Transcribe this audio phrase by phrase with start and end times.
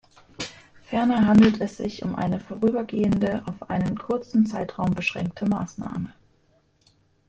[0.81, 6.11] Ferner handelt es sich um eine vorübergehende, auf einen kurzen Zeitraum beschränkte Maßnahme.